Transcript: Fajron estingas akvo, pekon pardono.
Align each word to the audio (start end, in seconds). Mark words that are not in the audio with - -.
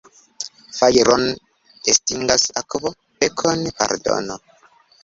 Fajron 0.79 1.21
estingas 1.93 2.49
akvo, 2.63 2.95
pekon 3.21 3.67
pardono. 3.81 4.43